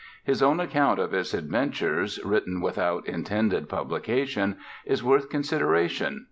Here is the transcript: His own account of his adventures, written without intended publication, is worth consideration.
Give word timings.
His 0.23 0.41
own 0.41 0.59
account 0.59 0.97
of 0.97 1.11
his 1.11 1.31
adventures, 1.35 2.19
written 2.25 2.59
without 2.59 3.05
intended 3.07 3.69
publication, 3.69 4.57
is 4.83 5.03
worth 5.03 5.29
consideration. 5.29 6.19